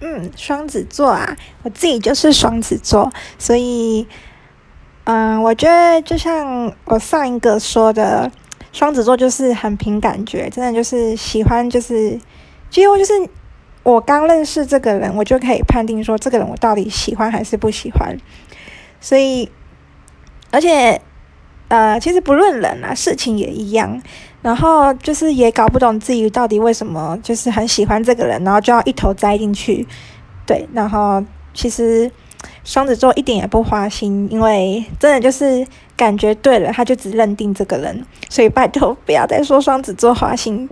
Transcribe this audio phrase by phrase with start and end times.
[0.00, 4.06] 嗯，双子座啊，我自己就是双子座，所以，
[5.04, 8.30] 嗯，我觉得就像我上一个说的，
[8.72, 12.20] 双子座就是很凭感觉，真的就是喜欢，就是
[12.68, 13.12] 几乎就是
[13.82, 18.18] 我刚认识这个人，我就可以判定说这个人我到底喜欢还是不喜欢，
[19.00, 19.50] 所以，
[20.50, 21.00] 而且，
[21.68, 24.00] 呃，其实不论人啊，事情也一样。
[24.42, 29.84] 然后就是也搞不懂自己到底为什么就是很喜欢这个人，然后就要一头栽进去，
[30.46, 30.68] 对。
[30.72, 31.20] 然后
[31.52, 32.08] 其实
[32.62, 35.66] 双子座一点也不花心，因为真的就是
[35.96, 38.06] 感觉对了，他就只认定这个人。
[38.28, 40.68] 所以拜托不要再说双子座花心。